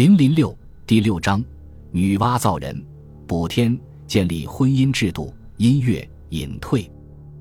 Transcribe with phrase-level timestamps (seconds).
[0.00, 1.44] 零零六第六章：
[1.90, 2.82] 女娲造人、
[3.26, 6.90] 补天、建立婚姻制度、音乐隐退。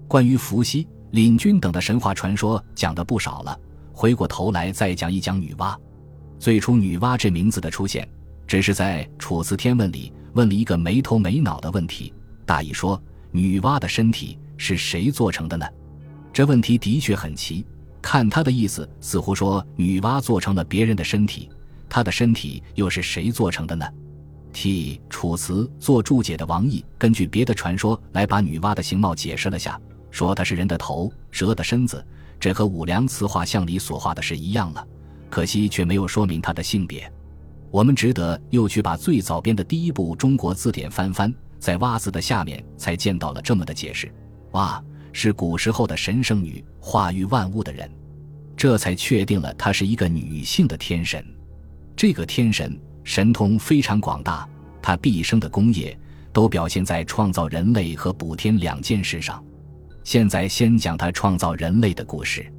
[0.10, 3.58] 关于伏羲、领军等的神话传说讲的不少了，
[3.94, 5.74] 回过头来再讲一讲女娲。
[6.38, 8.06] 最初，女娲这名字的出现，
[8.46, 12.14] 只是在《楚辞天问》里问了一个没头没脑的问题，
[12.46, 13.02] 大意说：
[13.32, 15.66] 女娲的身体是谁做成的呢？
[16.34, 17.66] 这问题的确很奇，
[18.02, 21.50] 看他的意思，似乎说女娲做成了别人的身体。
[21.90, 23.86] 她的身体又是谁做成的呢？
[24.54, 29.80] 替《楚辞》做注解的王毅根据别的传说来把女娲的形貌解释了下，
[30.10, 32.06] 说她是人的头，蛇的身子，
[32.40, 34.88] 这和五梁词画像里所画的是一样了。
[35.30, 37.12] 可惜却没有说明她的性别。
[37.70, 44.12] 我们值得又去把最早编的第一部中国字典翻翻，在“蛙”字的下面才见到了这么的解释
[44.54, 47.88] ：“蛙”是古时候的神圣女，化育万物的人，
[48.58, 51.24] 这才确定了她是一个女性的天神。
[52.00, 54.48] 这个天神神通非常广大，
[54.82, 56.00] 他毕生的功业
[56.32, 59.44] 都表现在创造人类和补天两件事上。
[60.06, 62.50] 现在先讲他创造人类的故事。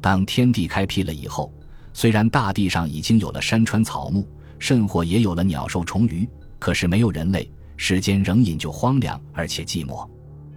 [0.00, 1.54] 当天地开辟了以后，
[1.92, 4.26] 虽然大地上已经有了山川草木，
[4.58, 6.28] 甚或也有了鸟兽虫鱼，
[6.58, 10.04] 可是没有人类，世间仍隐就荒凉而且寂寞。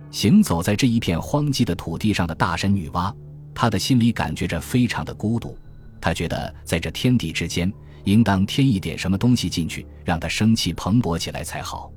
[0.09, 3.13] 行走在这一片荒寂的土地上的大神女娲，
[3.53, 5.55] 她的心里感觉着非常的孤独。
[6.01, 7.71] 她觉得在这天地之间。
[8.03, 11.91] 应当添一点什么东西进去，让它生气蓬勃起来才好。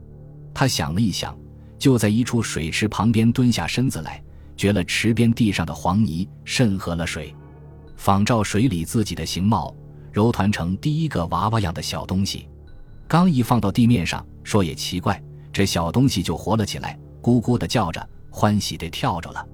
[0.54, 1.36] 他想了一想，
[1.78, 4.22] 就在一处水池旁边蹲下身子来，
[4.56, 7.34] 掘了池边地上的黄泥，渗合了水，
[7.96, 9.74] 仿照水里自己的形貌，
[10.12, 12.48] 揉团成第一个娃娃样的小东西。
[13.08, 19.46] 刚一放到地面上，说也奇怪，这小东西就活了起来，咕咕的叫着，欢喜地跳着了。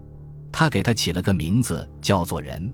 [0.50, 2.72] 他给它起了个名字，叫做人。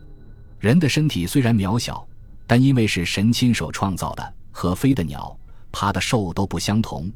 [0.58, 2.07] 人的身体虽然渺小。
[2.48, 5.38] 但因为是神亲手创造的，和飞的鸟、
[5.70, 7.12] 爬的兽都不相同，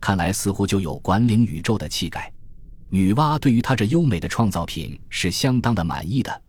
[0.00, 2.32] 看来似乎就有管领宇宙的气概。
[2.88, 6.40] 女娲对于她这优美的创造品是相当的满意的，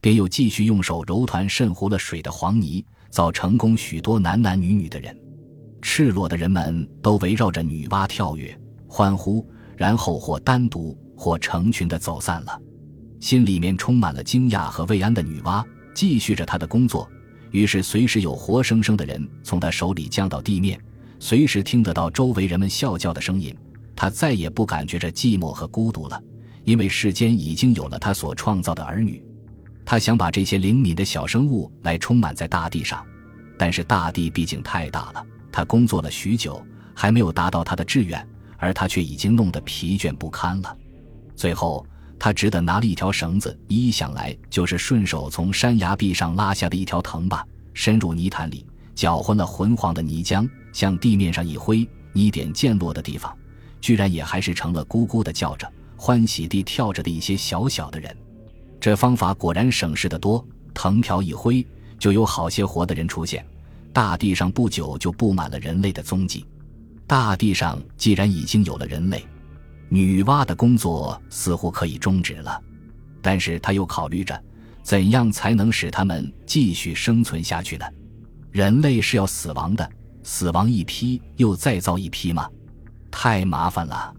[0.00, 5.16] 便又继续用手揉团渗糊了水的黄泥，造成功许多男男女女的人。
[5.80, 8.58] 赤裸的人们都围绕着女娲跳跃、
[8.88, 12.60] 欢呼，然后或单独或成群的走散了。
[13.20, 15.64] 心里面充满了惊讶和慰安的女娲，
[15.94, 17.08] 继续着她的工作。
[17.54, 20.76] 于是，随时有活生生的人从他手里降到地面，
[21.20, 23.56] 随时听得到周围人们笑叫的声音。
[23.94, 26.20] 他再也不感觉着寂寞和孤独了，
[26.64, 29.24] 因为世间已经有了他所创造的儿女。
[29.84, 33.06] 他想把这些灵敏的小生物来充满在大地上，
[33.56, 35.24] 但是大地毕竟太大了。
[35.52, 36.60] 他工作了许久，
[36.92, 38.28] 还没有达到他的志愿，
[38.58, 40.76] 而他却已经弄得疲倦不堪了。
[41.36, 41.86] 最后。
[42.18, 48.64] 他只得拿了一条绳子，一想来就是顺手从山崖壁上拉下的一条藤吧，伸入泥潭里，
[48.94, 53.36] 搅浑了浑黄的泥浆，向地面上一挥，泥点溅落的地方，
[53.80, 58.16] 居然也还是成了咕咕的叫着、欢喜地跳着的一些小小的人。
[58.80, 60.42] 这方法果然省事得多，
[60.72, 61.66] 藤条一挥，
[61.98, 63.44] 就有好些活的人出现，
[63.92, 66.46] 大地上不久就布满了人类的踪迹。
[67.06, 69.26] 大地上既然已经有了人类。
[69.88, 72.60] 女娲的工作似乎可以终止了，
[73.22, 74.42] 但是他又考虑着，
[74.82, 77.86] 怎样才能使他们继续生存下去呢？
[78.50, 79.88] 人类是要死亡的，
[80.22, 82.48] 死亡一批又再造一批吗？
[83.10, 84.12] 太麻烦了。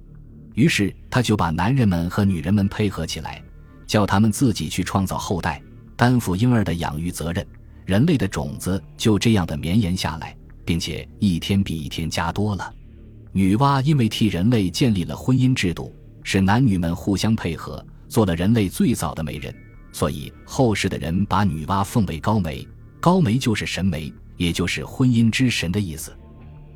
[0.53, 3.41] 于是他就把男人们和女人们配合起来，
[3.85, 5.61] 叫他们自己去创造后代，
[5.95, 7.45] 担负婴儿的养育责任。
[7.85, 12.73] 人类的种子就这样的绵延下来，并且一天比一天加多了。
[13.37, 19.53] 女娲因为替人类建立了婚姻制度，使男女们互相配合，做了人类最早的媒人，
[19.91, 22.65] 所以后世的人把女娲奉为高媒。
[23.01, 26.17] 高媒就是神媒，也就是婚姻之神的意思。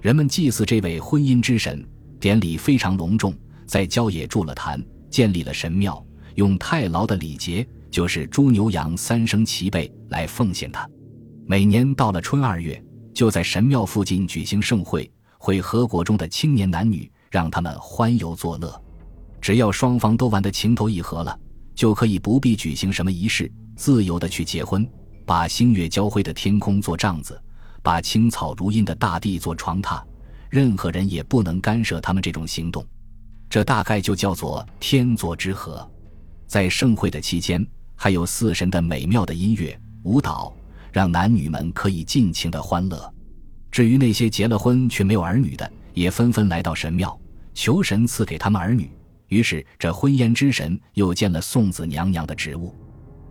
[0.02, 1.82] 人们祭祀这位婚姻之神，
[2.20, 3.34] 典礼非常隆重，
[3.66, 6.06] 在郊野筑了坛，建立了神庙，
[6.36, 10.86] 用太牢的礼节，就是猪牛羊三生齐备来奉献他。
[11.46, 12.84] 每年到了春二月，
[13.14, 15.10] 就在神庙附近举行盛会。
[15.40, 18.80] 会合国中的青年男女，让他们欢游作乐。
[19.42, 21.40] 只要双方都玩得情投意合了，
[21.74, 24.88] 就可以不必举行什么仪式，自由的去结婚。
[25.26, 27.42] 把星月交辉的天空做帐子，
[27.82, 30.04] 把青草如茵的大地做床榻，
[30.50, 32.86] 任何人也不能干涉他们这种行动。
[33.50, 35.90] 这大概就叫做天作之合。
[36.48, 37.66] 在盛会的期间，
[37.96, 40.54] 还有四神的美妙的音乐舞蹈，
[40.92, 43.14] 让男女们可以尽情的欢乐。
[43.72, 47.20] 至于那些结了婚却没有儿女的，也纷纷来到神庙，
[47.54, 48.92] 求神赐给他们儿女。
[49.28, 52.74] 于是，这婚姻之神又建了送子娘娘的职务。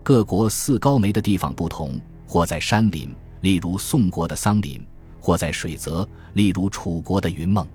[0.03, 4.81] 各国祀高梅的地方不同，或在山林，例如宋国的桑林；
[5.21, 7.67] 或在水泽，例如楚国的云梦。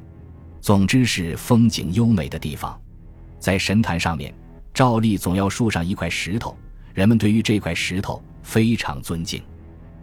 [0.62, 2.80] 总之是风景优美的地方。
[3.40, 4.34] 在神坛上面，
[4.74, 6.58] 照例总要竖上一块石头，
[6.94, 9.44] 人们对于这块石头非常尊敬。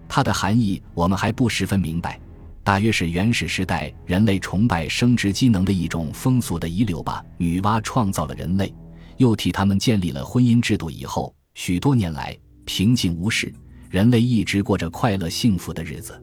[0.06, 2.20] 它的含义我们还不十分明白，
[2.62, 7.24] 大约是原始时代人类崇拜生殖机能的一种风俗的遗留吧。
[7.38, 8.72] 女娲创造了人类，
[9.16, 13.52] 又替他们建立了婚姻制度以后，许多年来平静无事，
[13.88, 16.22] 人类一直过着快乐幸福的日子。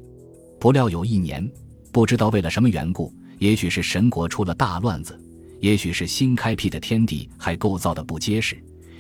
[0.60, 1.50] 不料有一年，
[1.92, 5.19] 不知道为了什么缘故，也许是神国出了大乱子，
[5.60, 8.57] 也许是新开辟的天地还构造的不结实，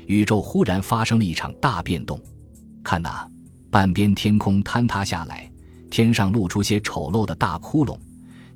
[0.07, 2.19] 宇宙忽然发生了一场大变动。
[2.83, 3.27] 看呐，
[3.69, 5.49] 半边天空坍塌下来，
[5.89, 7.97] 天上露出些丑陋的大窟窿，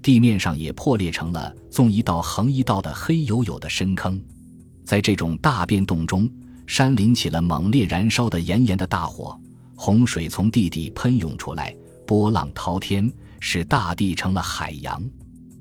[0.01, 4.21] 地面上也破裂成了纵一道横一道的黑黝黝的深坑。
[4.83, 6.29] 在这种大变动中，
[6.67, 9.39] 山林起了猛烈燃烧的炎炎的大火，
[9.75, 11.75] 洪水从地底喷涌出来。
[12.07, 15.01] 波浪滔天，使大地成了海洋。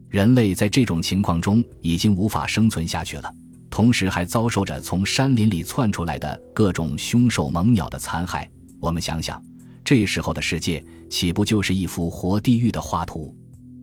[0.08, 3.32] 人类在这种情况中已经无法生存下去了，
[3.70, 8.50] 同时还遭受着从山林里窜出来的各种凶兽猛鸟的残害。
[8.81, 9.40] 我们想想，
[9.85, 13.35] 这时候的世界岂不就是一幅活地狱的画图？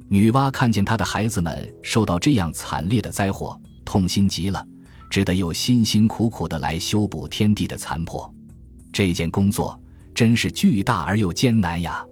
[0.08, 4.66] 女娲看见她的孩子们受到这样惨烈的灾祸，痛心极了，
[5.10, 8.34] 只得又辛辛苦苦地来修补天地的残破。
[8.94, 9.78] 这件工作
[10.16, 12.06] 真是巨大而又艰难呀！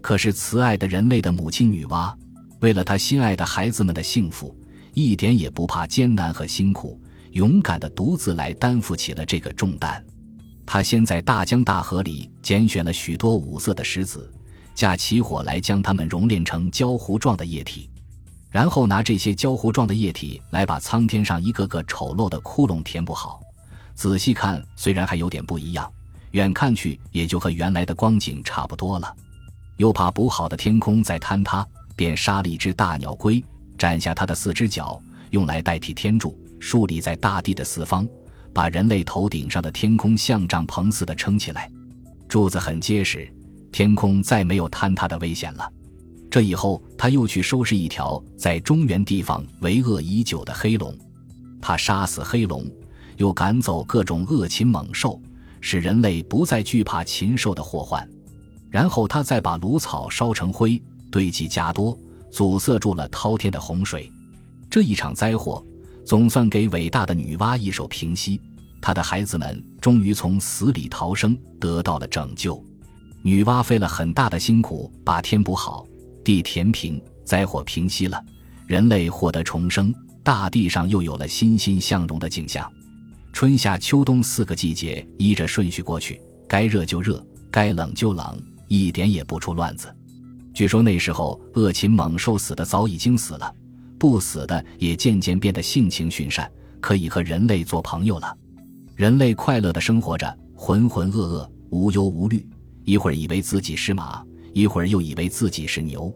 [0.00, 2.14] 可是慈爱的人类的母亲女娲，
[2.60, 4.56] 为了她心爱的孩子们的幸福，
[4.94, 7.00] 一点也不怕艰难和辛苦，
[7.32, 10.04] 勇敢地独自来担负起了这个重担。
[10.64, 14.32] 他先在大江大河里拣选了许多五色的石子，
[14.74, 17.90] 架起火来将它们熔炼成焦糊状的液体，
[18.50, 23.40] 然后拿这些焦糊状的液体来把苍天上一个个丑陋的窟窿填补好。
[23.94, 25.92] 仔细看，虽然还有点不一样，
[26.30, 29.14] 远看去也就和原来的光景差不多了。
[29.76, 33.44] 又怕补好的天空再坍塌，便杀了一只大鸟龟，
[33.76, 34.98] 斩下它的四只脚，
[35.30, 38.08] 用来代替天柱，竖立在大地的四方，
[38.52, 41.70] 把人类头顶上的天空像帐篷似的撑起来。
[42.28, 43.28] 柱子很结实，
[43.70, 45.70] 天空再没有坍塌的危险了。
[46.30, 50.96] 这以后，他又去收拾一条在中原地方为恶已久的黑龙，
[51.60, 52.64] 他杀死黑龙，
[53.18, 55.20] 又赶走各种恶禽猛兽，
[55.60, 58.08] 使人类不再惧怕禽兽的祸患。
[58.70, 61.94] 然后他再把芦草烧成灰，堆积加多，
[62.30, 64.10] 阻塞住了滔天的洪水。
[64.70, 65.62] 这一场灾祸
[66.04, 68.40] 总算给伟大的女娲一手平息，
[68.80, 72.62] 她的孩子们终于从死里逃生，得到了拯救。
[73.22, 75.86] 女娲费了很大的辛苦，把天补好，
[76.24, 78.22] 地填平，灾祸平息了，
[78.66, 82.70] 人类获得重生，大地上又有了欣欣向荣的景象。
[83.32, 88.40] 春夏秋冬四个季节依着顺序过去，该热就热，该冷就冷。
[88.68, 89.94] 一点也不出乱子。
[90.54, 93.54] 据说那时候恶禽猛兽死的早已经死了，
[94.02, 96.50] 不死的也渐渐变得性情驯善，
[96.80, 98.36] 可以和人类做朋友了。
[98.96, 102.44] 人类快乐的生活着，浑浑噩噩，无忧无虑。
[102.82, 104.20] 一会儿以为自己是马，
[104.52, 106.12] 一会儿又以为自己是牛。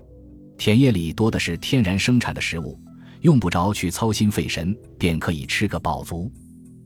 [0.59, 2.77] 田野里多的是天然生产的食物，
[3.21, 6.29] 用不着去操心费神，便可以吃个饱足。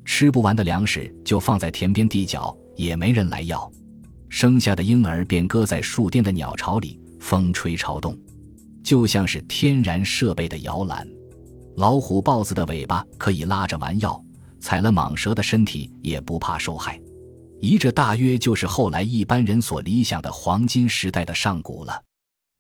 [0.05, 3.73] 吃不完的粮食就放在田边地角，也没人来要。
[4.29, 8.15] 生下的婴儿便搁在树巅的鸟巢里，风吹潮动，
[8.91, 11.07] 就像是天然设备的摇篮。
[11.77, 14.21] 老虎、豹子的尾巴可以拉着玩药，
[14.59, 17.01] 踩了蟒蛇的身体也不怕受害。
[17.61, 22.03] 一这大约就是后来一般人所理想的黄金时代的上古了。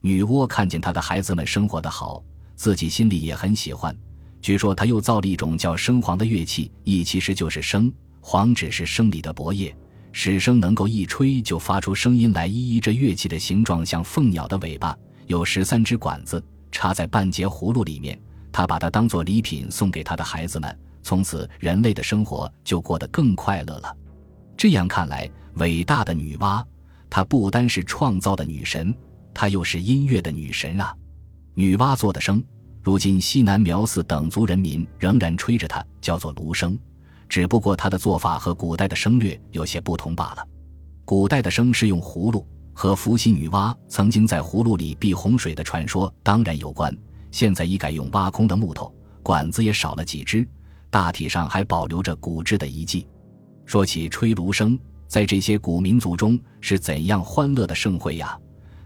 [0.03, 2.23] 女娲看见她的孩子们生活的好，
[2.55, 3.93] 自己心里也很喜欢。
[4.41, 9.77] 据说她又造了一种叫笙簧的乐器，意其实就是笙，簧只是笙里的薄叶。
[10.13, 14.97] 使声能够一吹就发出声音来，依依这乐器的形状像凤鸟的尾巴，
[15.31, 18.21] 有十三只管子插在半截葫芦里面。
[18.51, 23.97] 他把它当做礼品送给他的孩子们，从此人类的生活就过得更快乐了。
[24.57, 26.65] 这样看来，伟大的女娲，
[27.09, 28.93] 她不单是创造的女神，
[29.33, 30.93] 她又是音乐的女神啊！
[31.55, 32.43] 女娲做的笙，
[32.83, 36.77] 如今西南苗寺等族人民仍然吹着它，叫做芦笙。
[37.29, 40.45] 只不过它的做法和古代的声略有些不同罢了。
[41.05, 46.97] 古代的笙是用葫芦，和伏羲女娲曾经在葫芦里避洪水的传说当然有关。
[47.31, 50.47] 现在已改用挖空的木头，管子也少了几只，
[50.91, 53.07] 大体上还保留着古制的遗迹。
[53.65, 58.37] 说起吹芦笙，在这些古民族中是怎样欢乐的盛会呀？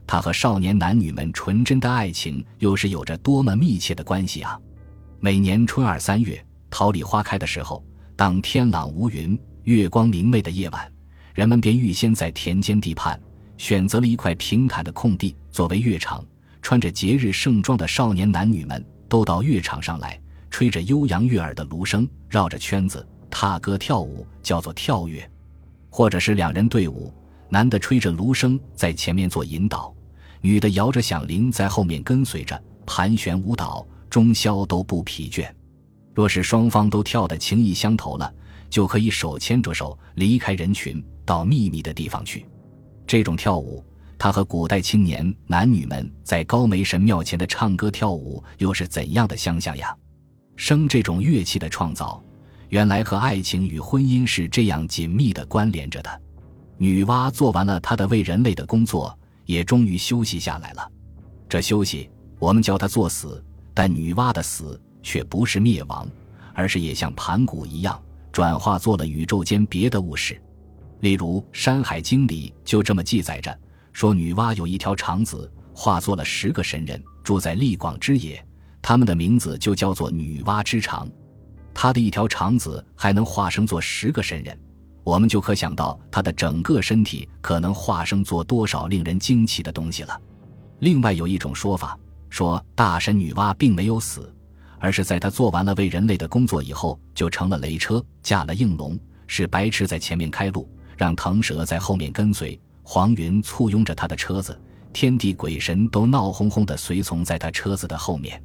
[0.06, 4.58] 它和少年男女们纯真的爱情又是有着多么密切的关系啊！
[5.20, 7.82] 每年春二三月，桃李花开的时候。
[8.16, 10.92] 当天朗无云、月光明媚的夜晚，
[11.34, 13.20] 人们便预先在田间地畔
[13.56, 16.24] 选择了一块平坦的空地作为乐场，
[16.60, 20.20] 穿着节日盛装的少年男女们都到乐场上来，
[20.50, 25.22] 吹着悠扬悦耳的芦笙，绕着圈子踏歌跳舞，叫做跳跃；
[25.90, 27.12] 或者是两人队伍，
[27.48, 29.94] 男的吹着芦笙在前面做引导，
[30.40, 35.48] 女的摇着响铃在后面跟随着盘旋舞蹈，终宵都不疲倦。
[36.14, 38.32] 若是双方都跳得情意相投了，
[38.70, 42.46] 就可以手牵着手离开人群，到秘密的地方去。
[43.06, 43.84] 这种跳舞，
[44.18, 49.94] 它和古代青年男女们在高梅神庙前的唱歌跳舞又是怎样的相像呀？
[50.56, 52.22] 笙这种乐器的创造，
[52.68, 56.22] 原来和爱情与婚姻是这样紧密的关联着的。
[56.78, 60.90] 女娲做完了她的为人类的工作，也终于休息下来了。
[61.48, 64.80] 这休息，我们叫它作死，但女娲的死。
[65.06, 66.08] 却不是灭亡，
[66.54, 70.40] 而是也像盘古一样，转化做了宇宙间别的物事。
[71.00, 73.56] 例如《山海经》里就这么记载着：
[73.92, 78.42] 说女娲有一条肠子，化作了十个神人，住在利广之野，
[78.80, 81.08] 他们的名字就叫做女娲之肠。
[81.74, 84.58] 她的一条肠子还能化生做十个神人，
[85.02, 90.20] 我们就可想到她的整个身体可能化生做多少令人惊奇的东西了。
[90.78, 91.98] 另外有一种说法，
[92.30, 94.30] 说大神女娲并没有死。
[94.80, 104.58] 而是在他做完了为人类的工作以后，就成了雷车，驾了应龙，是白痴在前面开路，让腾蛇在后面跟随，黄云簇拥着他的车子，
[104.92, 108.42] 天地鬼神都闹哄哄的随从在他车子的后面，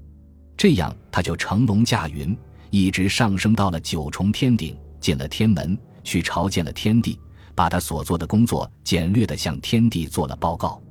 [0.58, 2.38] 这样他就乘龙驾云，
[2.70, 7.20] 一直上升到了九重天顶，进了天门，去朝见了天地，
[7.53, 10.82] 把他所做的工作简略的向天地做了报告。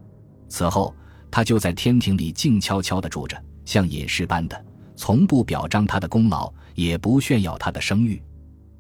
[0.48, 0.94] 此后，
[1.30, 4.64] 他就在天庭里静悄悄的住着，像隐士般的。
[4.96, 8.20] 从不表彰他的功劳，也不炫耀他的声誉，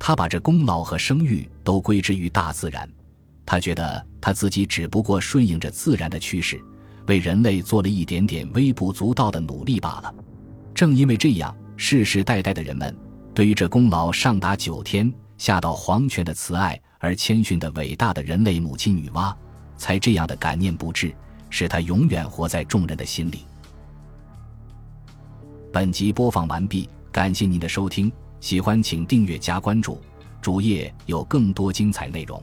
[0.00, 2.88] 他把这功劳和声誉都归之于大自然。
[3.44, 6.60] 他觉得他自己只不过顺应着自然的趋势，
[7.06, 10.14] 为人类做了一点点微不足道的努力罢了。
[10.74, 12.96] 正因为这样，世世代代的人们
[13.34, 19.34] 对于这功劳上达九天、下到黄泉的慈爱而谦逊的伟大的人类母亲女娲，
[19.76, 21.14] 才这样的感念不至，
[21.50, 23.44] 使她永远活在众人的心里。
[25.72, 30.00] 本集播放完毕，感谢您的收听，喜欢请订阅加关注，
[30.40, 32.42] 主页有更多精彩内容。